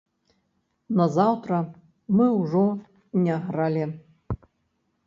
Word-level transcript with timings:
Назаўтра 1.01 1.59
мы 2.17 2.25
ўжо 2.41 2.65
не 3.27 3.35
гралі. 3.47 3.85